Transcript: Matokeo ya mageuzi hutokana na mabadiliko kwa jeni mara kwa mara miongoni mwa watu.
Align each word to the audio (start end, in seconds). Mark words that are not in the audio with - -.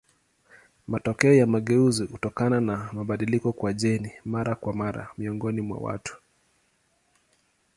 Matokeo 0.87 1.33
ya 1.33 1.47
mageuzi 1.47 2.05
hutokana 2.05 2.61
na 2.61 2.89
mabadiliko 2.93 3.53
kwa 3.53 3.73
jeni 3.73 4.11
mara 4.25 4.55
kwa 4.55 4.73
mara 4.73 5.09
miongoni 5.17 5.61
mwa 5.61 5.77
watu. 5.77 6.17